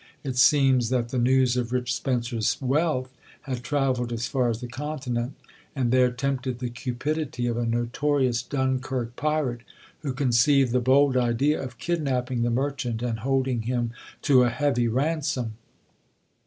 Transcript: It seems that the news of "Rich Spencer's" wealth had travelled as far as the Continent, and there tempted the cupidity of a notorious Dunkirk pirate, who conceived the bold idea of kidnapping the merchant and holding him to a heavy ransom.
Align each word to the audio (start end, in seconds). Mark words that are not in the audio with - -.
It 0.23 0.35
seems 0.35 0.89
that 0.89 1.09
the 1.09 1.19
news 1.19 1.55
of 1.55 1.71
"Rich 1.71 1.93
Spencer's" 1.93 2.59
wealth 2.59 3.15
had 3.43 3.61
travelled 3.61 4.11
as 4.11 4.25
far 4.25 4.49
as 4.49 4.59
the 4.59 4.67
Continent, 4.67 5.35
and 5.75 5.91
there 5.91 6.09
tempted 6.09 6.57
the 6.57 6.71
cupidity 6.71 7.45
of 7.45 7.55
a 7.55 7.67
notorious 7.67 8.41
Dunkirk 8.41 9.15
pirate, 9.15 9.61
who 9.99 10.11
conceived 10.13 10.71
the 10.71 10.79
bold 10.79 11.15
idea 11.15 11.61
of 11.61 11.77
kidnapping 11.77 12.41
the 12.41 12.49
merchant 12.49 13.03
and 13.03 13.19
holding 13.19 13.61
him 13.61 13.91
to 14.23 14.41
a 14.41 14.49
heavy 14.49 14.87
ransom. 14.87 15.53